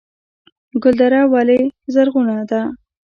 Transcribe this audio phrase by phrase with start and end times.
[0.81, 1.59] ګلدره ولې
[1.93, 2.61] زرغونه ده؟